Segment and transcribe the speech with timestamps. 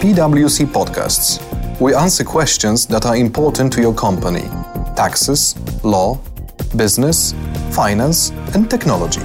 [0.00, 1.40] PwC Podcasts.
[1.80, 4.48] We answer questions that are important to your company
[4.96, 5.54] taxes,
[5.84, 6.18] law,
[6.76, 7.34] business,
[7.70, 9.22] finance, and technology.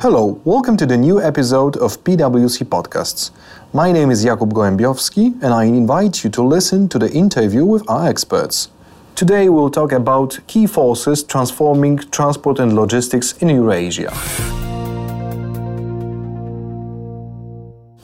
[0.00, 3.30] Hello, welcome to the new episode of PwC Podcasts.
[3.72, 7.88] My name is Jakub Gołębiowski, and I invite you to listen to the interview with
[7.88, 8.68] our experts.
[9.14, 14.10] Today we'll talk about key forces transforming transport and logistics in Eurasia.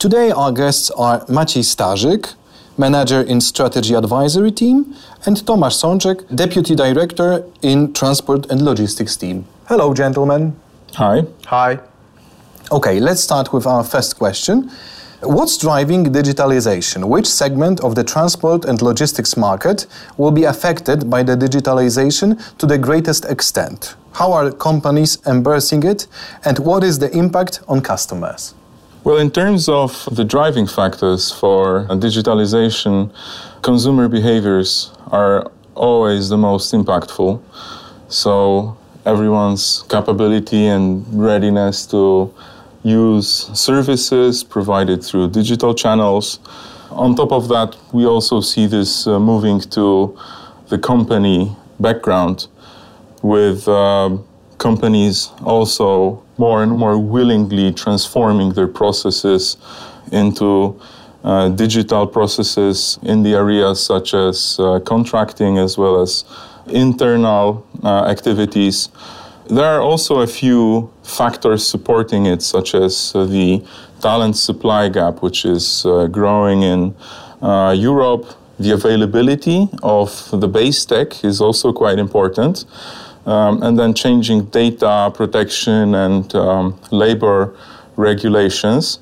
[0.06, 2.34] Today our guests are Maciej Starzyk,
[2.78, 4.95] Manager in Strategy Advisory Team,
[5.27, 9.47] and Tomasz Sączek, Deputy Director in Transport and Logistics Team.
[9.69, 10.55] Hello, gentlemen.
[10.95, 11.24] Hi.
[11.47, 11.80] Hi.
[12.70, 14.70] Okay, let's start with our first question.
[15.23, 17.09] What's driving digitalization?
[17.09, 22.66] Which segment of the transport and logistics market will be affected by the digitalization to
[22.66, 23.97] the greatest extent?
[24.12, 26.06] How are companies embracing it,
[26.45, 28.55] and what is the impact on customers?
[29.06, 33.12] Well, in terms of the driving factors for digitalization,
[33.62, 37.41] consumer behaviors are always the most impactful.
[38.08, 42.34] So, everyone's capability and readiness to
[42.83, 46.41] use services provided through digital channels.
[46.91, 50.19] On top of that, we also see this uh, moving to
[50.69, 52.48] the company background
[53.22, 54.19] with uh,
[54.59, 59.56] companies also more and more willingly transforming their processes
[60.12, 60.78] into
[61.25, 66.25] uh, digital processes in the areas such as uh, contracting as well as
[66.69, 68.89] internal uh, activities.
[69.48, 73.65] There are also a few factors supporting it, such as uh, the
[74.00, 76.95] talent supply gap, which is uh, growing in
[77.41, 78.27] uh, Europe.
[78.59, 82.65] The availability of the base tech is also quite important
[83.27, 87.55] um, and then changing data protection and um, labor
[87.96, 88.98] regulations.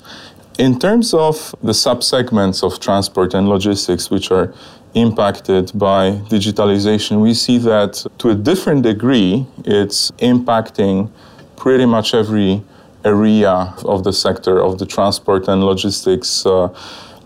[0.57, 4.53] In terms of the subsegments of transport and logistics, which are
[4.93, 11.11] impacted by digitalization, we see that to a different degree, it's impacting
[11.57, 12.63] pretty much every
[13.03, 16.45] area of the sector of the transport and logistics.
[16.45, 16.69] Uh,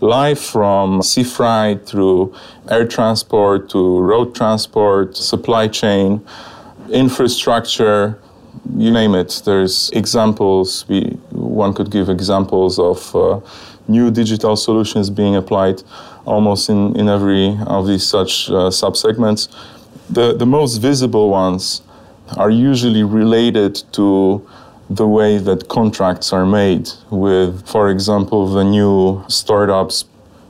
[0.00, 2.34] life from sea freight through
[2.70, 6.26] air transport to road transport, supply chain
[6.90, 8.18] infrastructure,
[8.76, 9.42] you name it.
[9.44, 10.86] There's examples.
[10.88, 13.40] We, one could give examples of uh,
[13.88, 15.82] new digital solutions being applied
[16.24, 19.48] almost in, in every of these such uh, subsegments.
[20.08, 21.82] The, the most visible ones
[22.36, 24.46] are usually related to
[24.88, 30.04] the way that contracts are made with, for example, the new startups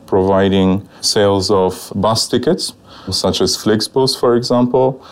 [0.07, 2.73] providing sales of bus tickets,
[3.11, 5.05] such as Flixbus, for example,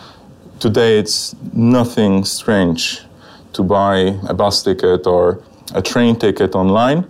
[0.59, 3.01] today it's nothing strange
[3.53, 5.41] to buy a bus ticket or
[5.73, 7.09] a train ticket online.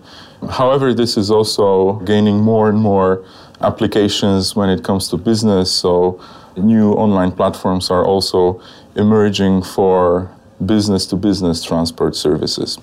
[0.49, 3.25] However, this is also gaining more and more
[3.61, 5.71] applications when it comes to business.
[5.71, 6.21] So,
[6.55, 8.61] new online platforms are also
[8.95, 10.31] emerging for
[10.65, 12.77] business to business transport services.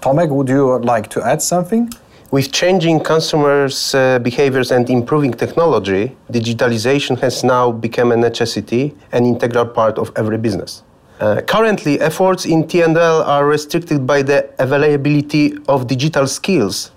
[0.00, 1.90] Tomek, would you like to add something?
[2.30, 9.26] With changing consumers' uh, behaviors and improving technology, digitalization has now become a necessity, an
[9.26, 10.84] integral part of every business.
[11.18, 16.92] Uh, currently, efforts in TNL are restricted by the availability of digital skills,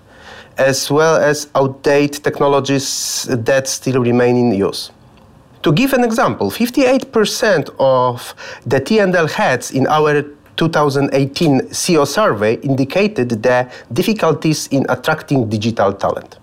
[0.56, 4.92] as well as outdated technologies that still remain in use.
[5.64, 8.34] To give an example, 58% of
[8.64, 10.22] the TNL heads in our
[10.56, 16.38] 2018 CEO survey indicated the difficulties in attracting digital talent.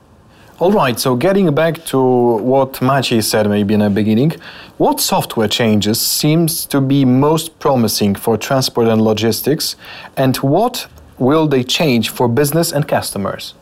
[0.60, 4.34] All right, so getting back to what Maciej said maybe in the beginning,
[4.78, 9.76] what software changes seems to be most promising for transport and logistics,
[10.16, 13.56] and what will they change for business and customers?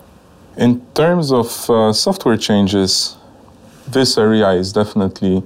[0.57, 3.15] In terms of uh, software changes,
[3.87, 5.41] this area is definitely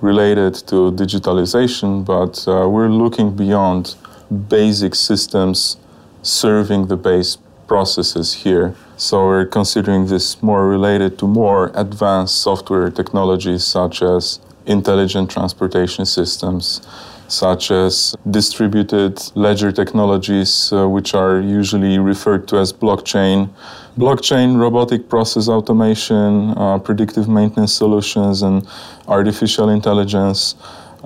[0.00, 3.94] related to digitalization, but uh, we're looking beyond
[4.30, 5.76] basic systems
[6.22, 8.74] serving the base processes here.
[8.96, 16.04] So we're considering this more related to more advanced software technologies such as intelligent transportation
[16.06, 16.80] systems,
[17.28, 23.50] such as distributed ledger technologies, uh, which are usually referred to as blockchain,
[23.98, 28.66] blockchain, robotic process automation, uh, predictive maintenance solutions, and
[29.08, 30.54] artificial intelligence.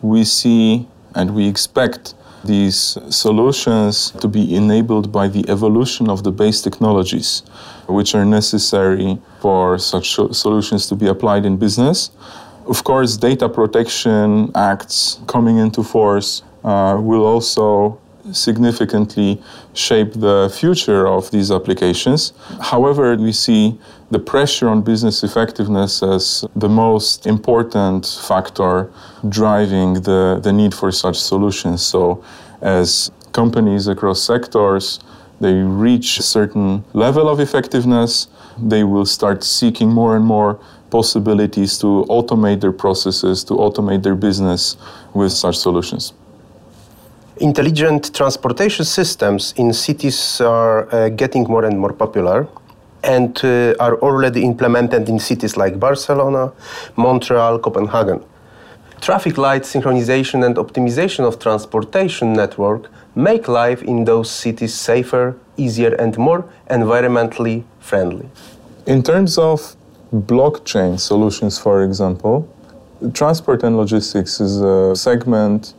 [0.02, 2.14] We see and we expect
[2.44, 7.42] these solutions to be enabled by the evolution of the base technologies
[7.86, 12.10] which are necessary for such solutions to be applied in business.
[12.66, 17.98] Of course, data protection acts coming into force uh, will also
[18.32, 19.40] significantly
[19.74, 22.32] shape the future of these applications.
[22.60, 23.78] However, we see
[24.10, 28.90] the pressure on business effectiveness as the most important factor
[29.28, 31.82] driving the, the need for such solutions.
[31.82, 32.24] So,
[32.60, 35.00] as companies across sectors
[35.40, 38.28] they reach a certain level of effectiveness,
[38.58, 40.60] they will start seeking more and more
[40.90, 44.76] possibilities to automate their processes, to automate their business
[45.14, 46.12] with such solutions.
[47.36, 52.48] Intelligent transportation systems in cities are uh, getting more and more popular
[53.02, 56.52] and uh, are already implemented in cities like Barcelona,
[56.96, 58.22] Montreal, Copenhagen.
[59.00, 65.94] Traffic light synchronization and optimization of transportation network make life in those cities safer, easier
[65.94, 68.28] and more environmentally friendly.
[68.86, 69.76] In terms of
[70.12, 72.46] blockchain solutions, for example,
[73.14, 75.72] transport and logistics is a segment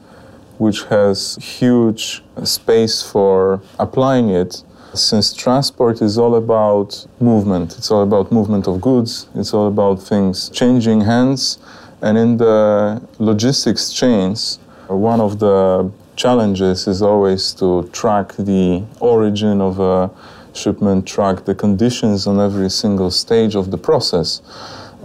[0.62, 4.64] which has huge space for applying it
[4.94, 7.68] since transport is all about movement.
[7.78, 9.28] It's all about movement of goods.
[9.34, 11.58] It's all about things changing hands.
[12.02, 19.62] And in the logistics chains one of the challenges is always to track the origin
[19.62, 20.12] of a
[20.54, 24.42] shipment, track the conditions on every single stage of the process.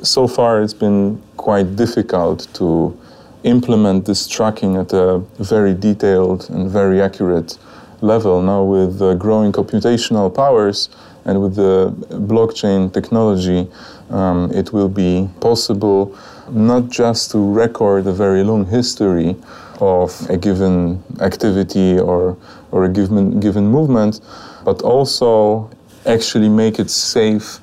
[0.03, 2.99] So far, it's been quite difficult to
[3.43, 7.59] implement this tracking at a very detailed and very accurate
[8.01, 8.43] level.
[8.43, 10.89] Now, with uh, growing computational powers
[11.25, 13.69] and with the blockchain technology,
[14.11, 16.17] um, it will be possible
[16.51, 19.37] not just to record a very long history
[19.81, 22.37] of a given activity or,
[22.71, 24.21] or a given, given movement,
[24.65, 25.71] but also
[26.07, 27.61] actually make it safe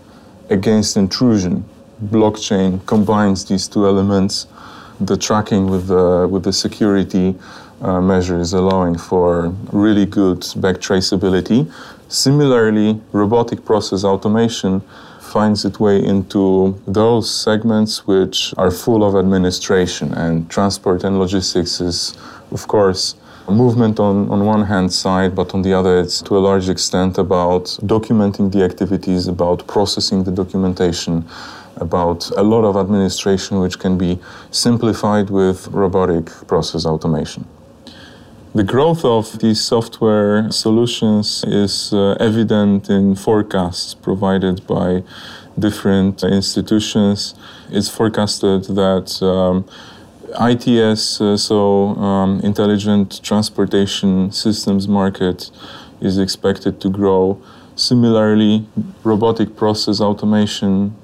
[0.50, 1.64] against intrusion.
[2.06, 4.48] Blockchain combines these two elements
[5.08, 7.36] the tracking with the, with the security
[7.82, 11.72] uh, measures, allowing for really good back traceability.
[12.08, 14.82] Similarly, robotic process automation
[15.20, 20.14] finds its way into those segments which are full of administration.
[20.14, 22.16] And transport and logistics is,
[22.52, 23.16] of course,
[23.50, 27.18] movement on, on one hand side, but on the other, it's to a large extent
[27.18, 31.26] about documenting the activities, about processing the documentation,
[31.78, 34.20] about a lot of administration which can be
[34.52, 37.46] simplified with robotic process automation.
[38.56, 45.02] The growth of these software solutions is uh, evident in forecasts provided by
[45.58, 47.34] different institutions.
[47.72, 49.66] It's forecasted that um,
[50.40, 55.50] ITS, uh, so um, Intelligent Transportation Systems market,
[56.00, 57.42] is expected to grow.
[57.76, 58.68] Similarly,
[59.04, 60.96] robotic process automation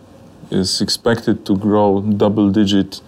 [0.52, 3.02] is expected to grow double digit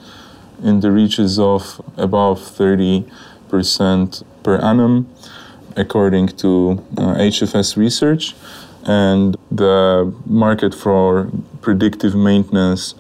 [0.64, 3.06] in the reaches of above 30
[3.52, 5.08] percent per annum,
[5.76, 8.36] according to uh, HFS research.
[8.84, 11.30] And the market for
[11.62, 12.96] predictive maintenance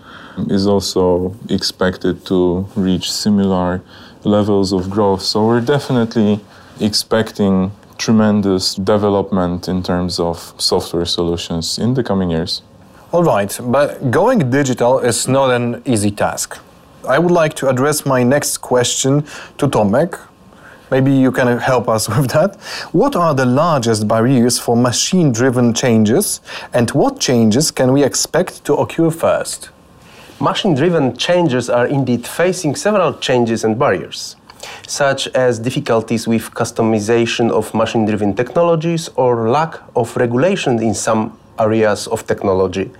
[0.49, 3.81] is also expected to reach similar
[4.23, 5.23] levels of growth.
[5.23, 6.39] So we're definitely
[6.79, 12.61] expecting tremendous development in terms of software solutions in the coming years.
[13.11, 16.57] All right, but going digital is not an easy task.
[17.07, 19.25] I would like to address my next question
[19.57, 20.17] to Tomek,
[20.91, 22.55] Maybe you can help us with that.
[22.91, 26.41] What are the largest barriers for machine driven changes,
[26.73, 29.69] and what changes can we expect to occur first?
[30.39, 34.35] Machine driven changes are indeed facing several changes and barriers,
[34.87, 41.37] such as difficulties with customization of machine driven technologies or lack of regulation in some
[41.61, 42.91] areas of technology,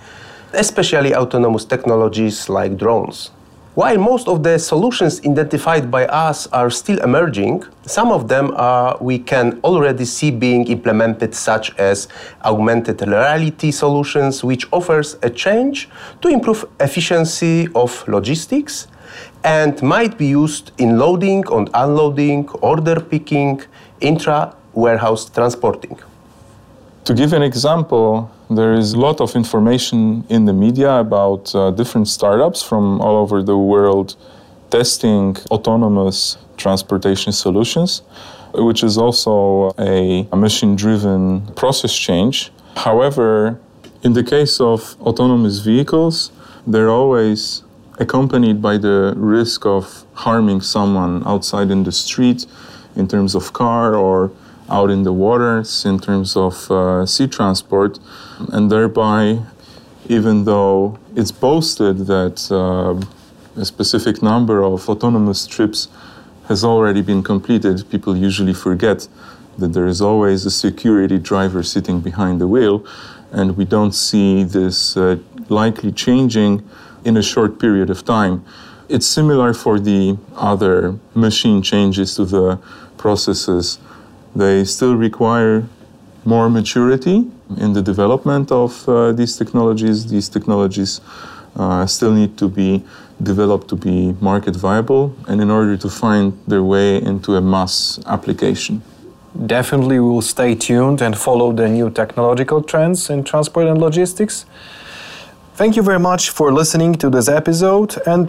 [0.53, 3.31] especially autonomous technologies like drones.
[3.73, 8.97] While most of the solutions identified by us are still emerging, some of them are,
[8.99, 12.09] we can already see being implemented, such as
[12.43, 15.87] augmented reality solutions, which offers a change
[16.21, 18.87] to improve efficiency of logistics
[19.45, 23.61] and might be used in loading and unloading, order picking,
[24.01, 25.97] intra warehouse transporting.
[27.05, 31.71] To give an example, there is a lot of information in the media about uh,
[31.71, 34.15] different startups from all over the world
[34.69, 38.01] testing autonomous transportation solutions,
[38.53, 42.51] which is also a, a machine driven process change.
[42.75, 43.59] However,
[44.03, 46.31] in the case of autonomous vehicles,
[46.67, 47.63] they're always
[47.99, 52.45] accompanied by the risk of harming someone outside in the street
[52.95, 54.31] in terms of car or
[54.71, 57.99] out in the waters in terms of uh, sea transport,
[58.53, 59.39] and thereby,
[60.07, 65.89] even though it's boasted that uh, a specific number of autonomous trips
[66.47, 69.07] has already been completed, people usually forget
[69.57, 72.85] that there is always a security driver sitting behind the wheel,
[73.31, 75.17] and we don't see this uh,
[75.49, 76.63] likely changing
[77.03, 78.43] in a short period of time.
[78.87, 82.59] It's similar for the other machine changes to the
[82.97, 83.79] processes.
[84.35, 85.63] They still require
[86.25, 90.09] more maturity in the development of uh, these technologies.
[90.09, 91.01] These technologies
[91.55, 92.83] uh, still need to be
[93.21, 97.99] developed to be market viable and in order to find their way into a mass
[98.05, 98.81] application.
[99.45, 104.45] Definitely, we will stay tuned and follow the new technological trends in transport and logistics.
[105.55, 108.27] Thank you very much for listening to this episode and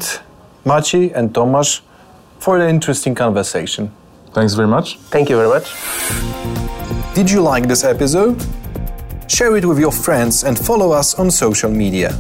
[0.65, 1.81] Maciej and Tomasz
[2.39, 3.91] for the interesting conversation.
[4.33, 4.97] Thanks very much.
[5.11, 5.75] Thank you very much.
[7.15, 8.43] Did you like this episode?
[9.29, 12.13] Share it with your friends and follow us on social media.